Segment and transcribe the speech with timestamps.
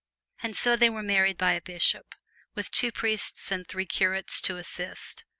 [0.41, 2.15] And so they were married by a bishop,
[2.55, 5.25] with two priests and three curates to assist.